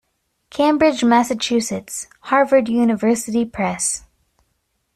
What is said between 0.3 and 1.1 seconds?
Cambridge,